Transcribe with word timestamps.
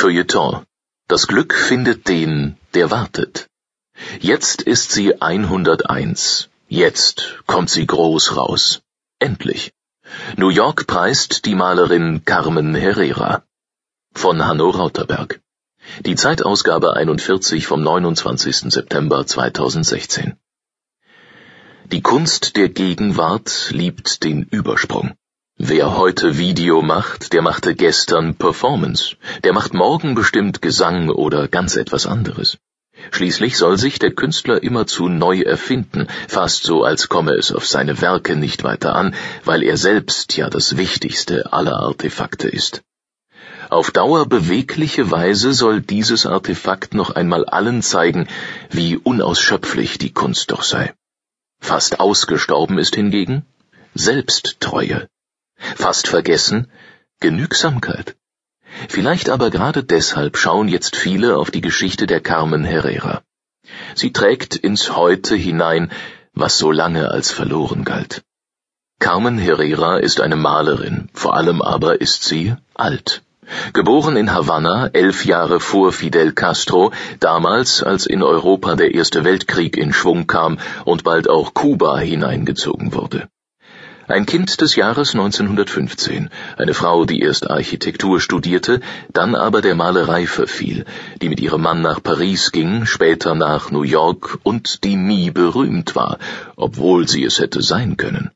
Feuilleton. 0.00 0.64
Das 1.08 1.26
Glück 1.26 1.52
findet 1.52 2.08
den, 2.08 2.56
der 2.72 2.90
wartet. 2.90 3.48
Jetzt 4.18 4.62
ist 4.62 4.92
sie 4.92 5.20
101. 5.20 6.48
Jetzt 6.68 7.42
kommt 7.46 7.68
sie 7.68 7.86
groß 7.86 8.34
raus. 8.34 8.80
Endlich. 9.18 9.74
New 10.38 10.48
York 10.48 10.86
preist 10.86 11.44
die 11.44 11.54
Malerin 11.54 12.24
Carmen 12.24 12.74
Herrera. 12.74 13.42
Von 14.14 14.42
Hanno 14.46 14.70
Rauterberg. 14.70 15.42
Die 16.06 16.16
Zeitausgabe 16.16 16.96
41 16.96 17.66
vom 17.66 17.82
29. 17.82 18.72
September 18.72 19.26
2016. 19.26 20.38
Die 21.92 22.00
Kunst 22.00 22.56
der 22.56 22.70
Gegenwart 22.70 23.68
liebt 23.70 24.24
den 24.24 24.44
Übersprung. 24.44 25.12
Wer 25.62 25.94
heute 25.98 26.38
Video 26.38 26.80
macht, 26.80 27.34
der 27.34 27.42
machte 27.42 27.74
gestern 27.74 28.34
Performance, 28.34 29.16
der 29.44 29.52
macht 29.52 29.74
morgen 29.74 30.14
bestimmt 30.14 30.62
Gesang 30.62 31.10
oder 31.10 31.48
ganz 31.48 31.76
etwas 31.76 32.06
anderes. 32.06 32.56
Schließlich 33.10 33.58
soll 33.58 33.76
sich 33.76 33.98
der 33.98 34.12
Künstler 34.12 34.62
immerzu 34.62 35.10
neu 35.10 35.42
erfinden, 35.42 36.06
fast 36.28 36.62
so 36.62 36.82
als 36.82 37.10
komme 37.10 37.32
es 37.32 37.52
auf 37.52 37.66
seine 37.66 38.00
Werke 38.00 38.36
nicht 38.36 38.64
weiter 38.64 38.94
an, 38.94 39.14
weil 39.44 39.62
er 39.62 39.76
selbst 39.76 40.34
ja 40.38 40.48
das 40.48 40.78
wichtigste 40.78 41.52
aller 41.52 41.76
Artefakte 41.78 42.48
ist. 42.48 42.80
Auf 43.68 43.90
Dauer 43.90 44.24
bewegliche 44.24 45.10
Weise 45.10 45.52
soll 45.52 45.82
dieses 45.82 46.24
Artefakt 46.24 46.94
noch 46.94 47.10
einmal 47.10 47.44
allen 47.44 47.82
zeigen, 47.82 48.28
wie 48.70 48.96
unausschöpflich 48.96 49.98
die 49.98 50.14
Kunst 50.14 50.52
doch 50.52 50.62
sei. 50.62 50.94
Fast 51.60 52.00
ausgestorben 52.00 52.78
ist 52.78 52.94
hingegen 52.94 53.44
Selbsttreue. 53.94 55.06
Fast 55.76 56.08
vergessen 56.08 56.70
Genügsamkeit. 57.20 58.16
Vielleicht 58.88 59.28
aber 59.28 59.50
gerade 59.50 59.84
deshalb 59.84 60.36
schauen 60.36 60.68
jetzt 60.68 60.96
viele 60.96 61.36
auf 61.36 61.50
die 61.50 61.60
Geschichte 61.60 62.06
der 62.06 62.20
Carmen 62.20 62.64
Herrera. 62.64 63.22
Sie 63.94 64.12
trägt 64.12 64.56
ins 64.56 64.96
Heute 64.96 65.36
hinein, 65.36 65.90
was 66.32 66.58
so 66.58 66.70
lange 66.72 67.10
als 67.10 67.30
verloren 67.30 67.84
galt. 67.84 68.22
Carmen 68.98 69.38
Herrera 69.38 69.98
ist 69.98 70.20
eine 70.20 70.36
Malerin, 70.36 71.08
vor 71.12 71.34
allem 71.34 71.62
aber 71.62 72.00
ist 72.00 72.24
sie 72.24 72.54
alt. 72.74 73.22
Geboren 73.72 74.16
in 74.16 74.32
Havanna, 74.32 74.88
elf 74.92 75.24
Jahre 75.24 75.58
vor 75.58 75.92
Fidel 75.92 76.32
Castro, 76.32 76.92
damals, 77.18 77.82
als 77.82 78.06
in 78.06 78.22
Europa 78.22 78.76
der 78.76 78.94
Erste 78.94 79.24
Weltkrieg 79.24 79.76
in 79.76 79.92
Schwung 79.92 80.26
kam 80.26 80.58
und 80.84 81.02
bald 81.02 81.28
auch 81.28 81.52
Kuba 81.52 81.98
hineingezogen 81.98 82.94
wurde. 82.94 83.28
Ein 84.10 84.26
Kind 84.26 84.60
des 84.60 84.74
Jahres 84.74 85.14
1915, 85.14 86.30
eine 86.56 86.74
Frau, 86.74 87.04
die 87.04 87.20
erst 87.20 87.48
Architektur 87.48 88.20
studierte, 88.20 88.80
dann 89.12 89.36
aber 89.36 89.62
der 89.62 89.76
Malerei 89.76 90.26
verfiel, 90.26 90.84
die 91.22 91.28
mit 91.28 91.38
ihrem 91.38 91.62
Mann 91.62 91.80
nach 91.80 92.02
Paris 92.02 92.50
ging, 92.50 92.86
später 92.86 93.36
nach 93.36 93.70
New 93.70 93.84
York 93.84 94.40
und 94.42 94.82
die 94.82 94.96
nie 94.96 95.30
berühmt 95.30 95.94
war, 95.94 96.18
obwohl 96.56 97.06
sie 97.06 97.22
es 97.22 97.38
hätte 97.38 97.62
sein 97.62 97.96
können. 97.96 98.32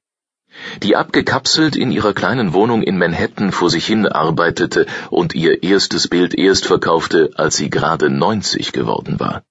Die 0.84 0.94
abgekapselt 0.94 1.74
in 1.74 1.90
ihrer 1.90 2.12
kleinen 2.12 2.52
Wohnung 2.52 2.84
in 2.84 2.96
Manhattan 2.96 3.50
vor 3.50 3.68
sich 3.68 3.84
hin 3.84 4.06
arbeitete 4.06 4.86
und 5.10 5.34
ihr 5.34 5.64
erstes 5.64 6.06
Bild 6.06 6.38
erst 6.38 6.66
verkaufte, 6.66 7.30
als 7.34 7.56
sie 7.56 7.68
gerade 7.68 8.10
90 8.10 8.70
geworden 8.70 9.18
war. 9.18 9.42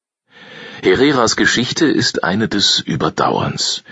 Herreras 0.82 1.36
Geschichte 1.36 1.86
ist 1.86 2.24
eine 2.24 2.48
des 2.48 2.80
Überdauerns. 2.80 3.84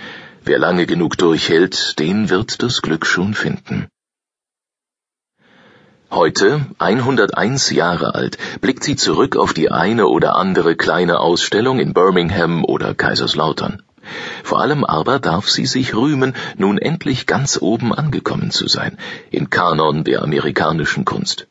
Wer 0.44 0.58
lange 0.58 0.88
genug 0.88 1.18
durchhält, 1.20 2.00
den 2.00 2.32
wird 2.32 2.64
das 2.64 2.82
Glück 2.82 3.06
schon 3.06 3.36
finden. 3.36 3.88
Heute, 6.10 6.66
101 6.80 7.70
Jahre 7.70 8.16
alt, 8.16 8.40
blickt 8.60 8.84
sie 8.84 8.96
zurück 8.96 9.38
auf 9.38 9.54
die 9.54 9.70
eine 9.70 10.08
oder 10.08 10.36
andere 10.36 10.76
kleine 10.76 11.20
Ausstellung 11.20 11.80
in 11.80 11.94
Birmingham 11.94 12.66
oder 12.66 12.96
Kaiserslautern. 12.96 13.84
Vor 14.44 14.60
allem 14.60 14.84
aber 14.84 15.20
darf 15.20 15.48
sie 15.48 15.68
sich 15.68 15.96
rühmen, 15.96 16.34
nun 16.58 16.80
endlich 16.80 17.28
ganz 17.28 17.62
oben 17.62 17.94
angekommen 17.94 18.50
zu 18.50 18.68
sein, 18.68 18.98
im 19.30 19.52
Kanon 19.52 20.04
der 20.04 20.24
amerikanischen 20.24 21.06
Kunst. 21.06 21.48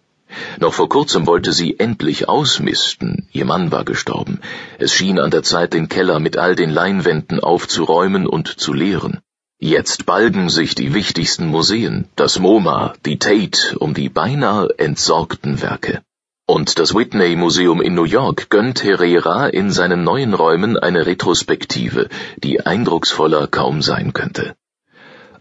Noch 0.58 0.74
vor 0.74 0.88
kurzem 0.88 1.26
wollte 1.26 1.52
sie 1.52 1.78
endlich 1.78 2.28
ausmisten, 2.28 3.28
ihr 3.32 3.44
Mann 3.44 3.72
war 3.72 3.84
gestorben. 3.84 4.40
Es 4.78 4.94
schien 4.94 5.18
an 5.18 5.30
der 5.30 5.42
Zeit, 5.42 5.72
den 5.72 5.88
Keller 5.88 6.20
mit 6.20 6.36
all 6.36 6.54
den 6.54 6.70
Leinwänden 6.70 7.40
aufzuräumen 7.40 8.26
und 8.26 8.48
zu 8.48 8.72
leeren. 8.72 9.20
Jetzt 9.58 10.06
balgen 10.06 10.48
sich 10.48 10.74
die 10.74 10.94
wichtigsten 10.94 11.46
Museen, 11.46 12.08
das 12.16 12.38
MoMA, 12.38 12.94
die 13.04 13.18
Tate, 13.18 13.78
um 13.78 13.92
die 13.92 14.08
beinahe 14.08 14.68
entsorgten 14.78 15.60
Werke. 15.60 16.00
Und 16.46 16.78
das 16.78 16.94
Whitney 16.94 17.36
Museum 17.36 17.80
in 17.80 17.94
New 17.94 18.04
York 18.04 18.48
gönnt 18.50 18.82
Herrera 18.82 19.48
in 19.48 19.70
seinen 19.70 20.02
neuen 20.02 20.34
Räumen 20.34 20.76
eine 20.76 21.06
Retrospektive, 21.06 22.08
die 22.42 22.64
eindrucksvoller 22.66 23.46
kaum 23.46 23.82
sein 23.82 24.12
könnte. 24.12 24.56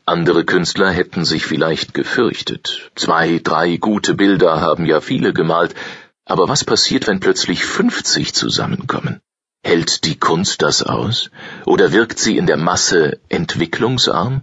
Andere 0.10 0.44
Künstler 0.44 0.90
hätten 0.90 1.24
sich 1.24 1.46
vielleicht 1.46 1.94
gefürchtet. 1.94 2.90
Zwei, 2.96 3.40
drei 3.44 3.78
gute 3.78 4.16
Bilder 4.16 4.60
haben 4.60 4.88
ja 4.88 5.02
viele 5.02 5.34
gemalt, 5.34 5.76
aber 6.26 6.50
was 6.50 6.64
passiert, 6.64 7.06
wenn 7.06 7.20
plötzlich 7.20 7.64
fünfzig 7.64 8.34
zusammenkommen? 8.34 9.22
Hält 9.64 10.06
die 10.06 10.18
Kunst 10.18 10.64
das 10.64 10.82
aus? 10.82 11.30
Oder 11.68 11.92
wirkt 11.92 12.18
sie 12.18 12.38
in 12.38 12.48
der 12.48 12.58
Masse 12.58 13.20
entwicklungsarm? 13.30 14.42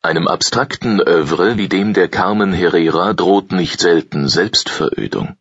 Einem 0.00 0.28
abstrakten 0.28 0.98
Övre 0.98 1.58
wie 1.58 1.68
dem 1.68 1.92
der 1.92 2.08
Carmen 2.08 2.54
Herrera 2.54 3.12
droht 3.12 3.52
nicht 3.52 3.80
selten 3.80 4.28
Selbstverödung. 4.28 5.36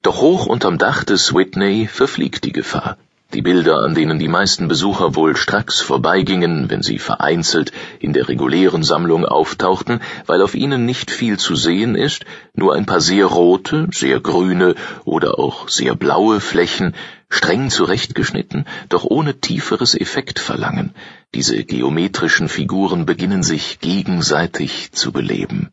Doch 0.00 0.22
hoch 0.22 0.46
unterm 0.46 0.78
Dach 0.78 1.04
des 1.04 1.34
Whitney 1.34 1.86
verfliegt 1.86 2.44
die 2.44 2.52
Gefahr. 2.52 2.96
Die 3.32 3.42
Bilder, 3.42 3.84
an 3.84 3.94
denen 3.94 4.18
die 4.18 4.26
meisten 4.26 4.66
Besucher 4.66 5.14
wohl 5.14 5.36
stracks 5.36 5.80
vorbeigingen, 5.80 6.68
wenn 6.68 6.82
sie 6.82 6.98
vereinzelt 6.98 7.70
in 8.00 8.12
der 8.12 8.26
regulären 8.28 8.82
Sammlung 8.82 9.24
auftauchten, 9.24 10.00
weil 10.26 10.42
auf 10.42 10.56
ihnen 10.56 10.84
nicht 10.84 11.12
viel 11.12 11.38
zu 11.38 11.54
sehen 11.54 11.94
ist, 11.94 12.24
nur 12.54 12.74
ein 12.74 12.86
paar 12.86 13.00
sehr 13.00 13.26
rote, 13.26 13.86
sehr 13.92 14.18
grüne 14.18 14.74
oder 15.04 15.38
auch 15.38 15.68
sehr 15.68 15.94
blaue 15.94 16.40
Flächen, 16.40 16.96
streng 17.28 17.70
zurechtgeschnitten, 17.70 18.66
doch 18.88 19.04
ohne 19.04 19.38
tieferes 19.38 19.94
Effekt 19.94 20.40
verlangen. 20.40 20.92
Diese 21.32 21.62
geometrischen 21.62 22.48
Figuren 22.48 23.06
beginnen 23.06 23.44
sich 23.44 23.78
gegenseitig 23.78 24.90
zu 24.90 25.12
beleben. 25.12 25.68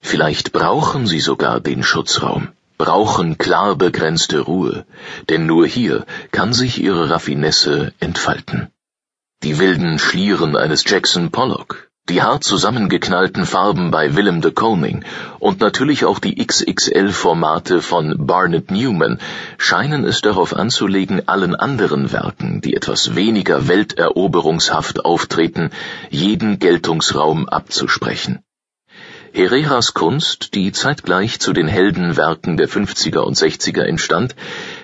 Vielleicht 0.00 0.50
brauchen 0.50 1.06
sie 1.06 1.20
sogar 1.20 1.60
den 1.60 1.84
Schutzraum 1.84 2.48
brauchen 2.78 3.38
klar 3.38 3.76
begrenzte 3.76 4.40
Ruhe, 4.40 4.84
denn 5.28 5.46
nur 5.46 5.66
hier 5.66 6.04
kann 6.30 6.52
sich 6.52 6.82
ihre 6.82 7.10
Raffinesse 7.10 7.92
entfalten. 8.00 8.68
Die 9.42 9.58
wilden 9.58 9.98
Schlieren 9.98 10.56
eines 10.56 10.84
Jackson 10.86 11.30
Pollock, 11.30 11.90
die 12.08 12.22
hart 12.22 12.44
zusammengeknallten 12.44 13.46
Farben 13.46 13.90
bei 13.90 14.14
Willem 14.14 14.40
de 14.40 14.52
Koning 14.52 15.04
und 15.40 15.60
natürlich 15.60 16.04
auch 16.04 16.20
die 16.20 16.36
XXL-Formate 16.44 17.82
von 17.82 18.26
Barnett 18.26 18.70
Newman 18.70 19.18
scheinen 19.58 20.04
es 20.04 20.20
darauf 20.20 20.54
anzulegen, 20.54 21.28
allen 21.28 21.56
anderen 21.56 22.12
Werken, 22.12 22.60
die 22.60 22.74
etwas 22.74 23.16
weniger 23.16 23.66
welteroberungshaft 23.66 25.04
auftreten, 25.04 25.70
jeden 26.10 26.58
Geltungsraum 26.60 27.48
abzusprechen. 27.48 28.45
Herreras 29.36 29.92
Kunst, 29.92 30.54
die 30.54 30.72
zeitgleich 30.72 31.40
zu 31.40 31.52
den 31.52 31.68
Heldenwerken 31.68 32.56
der 32.56 32.70
50er 32.70 33.18
und 33.18 33.36
60er 33.36 33.82
entstand, 33.82 34.34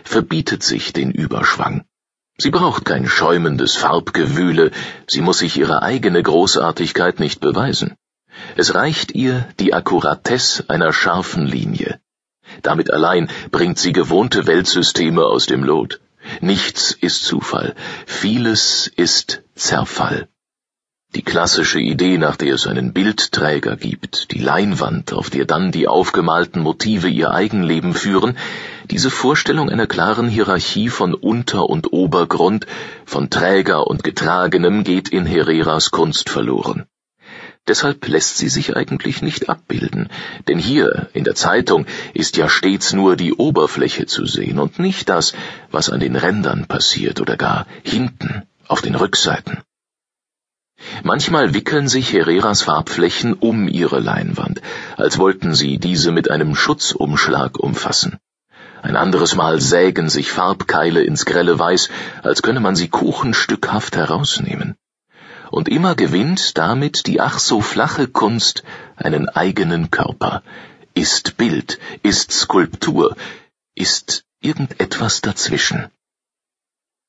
verbietet 0.04 0.62
sich 0.62 0.92
den 0.92 1.10
Überschwang. 1.10 1.86
Sie 2.36 2.50
braucht 2.50 2.84
kein 2.84 3.08
schäumendes 3.08 3.76
Farbgewühle, 3.76 4.70
sie 5.06 5.22
muss 5.22 5.38
sich 5.38 5.56
ihre 5.56 5.80
eigene 5.80 6.22
Großartigkeit 6.22 7.18
nicht 7.18 7.40
beweisen. 7.40 7.94
Es 8.54 8.74
reicht 8.74 9.12
ihr 9.12 9.48
die 9.58 9.72
Akkuratesse 9.72 10.68
einer 10.68 10.92
scharfen 10.92 11.46
Linie. 11.46 11.98
Damit 12.60 12.90
allein 12.90 13.30
bringt 13.52 13.78
sie 13.78 13.94
gewohnte 13.94 14.46
Weltsysteme 14.46 15.24
aus 15.24 15.46
dem 15.46 15.64
Lot. 15.64 16.02
Nichts 16.42 16.92
ist 16.92 17.24
Zufall, 17.24 17.74
vieles 18.04 18.86
ist 18.86 19.44
Zerfall. 19.54 20.28
Die 21.14 21.22
klassische 21.22 21.78
Idee, 21.78 22.16
nach 22.16 22.36
der 22.36 22.54
es 22.54 22.66
einen 22.66 22.94
Bildträger 22.94 23.76
gibt, 23.76 24.30
die 24.30 24.38
Leinwand, 24.38 25.12
auf 25.12 25.28
der 25.28 25.44
dann 25.44 25.70
die 25.70 25.86
aufgemalten 25.86 26.62
Motive 26.62 27.08
ihr 27.08 27.32
Eigenleben 27.32 27.92
führen, 27.92 28.38
diese 28.90 29.10
Vorstellung 29.10 29.68
einer 29.68 29.86
klaren 29.86 30.26
Hierarchie 30.26 30.88
von 30.88 31.12
Unter- 31.12 31.68
und 31.68 31.92
Obergrund, 31.92 32.66
von 33.04 33.28
Träger 33.28 33.86
und 33.88 34.04
Getragenem 34.04 34.84
geht 34.84 35.10
in 35.10 35.26
Herreras 35.26 35.90
Kunst 35.90 36.30
verloren. 36.30 36.86
Deshalb 37.68 38.08
lässt 38.08 38.38
sie 38.38 38.48
sich 38.48 38.74
eigentlich 38.74 39.20
nicht 39.20 39.50
abbilden, 39.50 40.08
denn 40.48 40.58
hier 40.58 41.10
in 41.12 41.24
der 41.24 41.34
Zeitung 41.34 41.84
ist 42.14 42.38
ja 42.38 42.48
stets 42.48 42.94
nur 42.94 43.16
die 43.16 43.34
Oberfläche 43.34 44.06
zu 44.06 44.24
sehen 44.24 44.58
und 44.58 44.78
nicht 44.78 45.10
das, 45.10 45.34
was 45.70 45.90
an 45.90 46.00
den 46.00 46.16
Rändern 46.16 46.64
passiert 46.68 47.20
oder 47.20 47.36
gar 47.36 47.66
hinten 47.82 48.44
auf 48.66 48.80
den 48.80 48.94
Rückseiten. 48.94 49.58
Manchmal 51.02 51.54
wickeln 51.54 51.88
sich 51.88 52.12
Herreras 52.12 52.62
Farbflächen 52.62 53.34
um 53.34 53.68
ihre 53.68 54.00
Leinwand, 54.00 54.60
als 54.96 55.18
wollten 55.18 55.54
sie 55.54 55.78
diese 55.78 56.12
mit 56.12 56.30
einem 56.30 56.54
Schutzumschlag 56.54 57.58
umfassen. 57.58 58.18
Ein 58.82 58.96
anderes 58.96 59.36
Mal 59.36 59.60
sägen 59.60 60.08
sich 60.08 60.32
Farbkeile 60.32 61.04
ins 61.04 61.24
grelle 61.24 61.58
Weiß, 61.58 61.88
als 62.22 62.42
könne 62.42 62.60
man 62.60 62.74
sie 62.74 62.88
kuchenstückhaft 62.88 63.96
herausnehmen. 63.96 64.76
Und 65.50 65.68
immer 65.68 65.94
gewinnt 65.94 66.58
damit 66.58 67.06
die 67.06 67.20
ach 67.20 67.38
so 67.38 67.60
flache 67.60 68.08
Kunst 68.08 68.64
einen 68.96 69.28
eigenen 69.28 69.90
Körper, 69.90 70.42
ist 70.94 71.36
Bild, 71.36 71.78
ist 72.02 72.32
Skulptur, 72.32 73.16
ist 73.74 74.24
irgendetwas 74.40 75.20
dazwischen. 75.20 75.86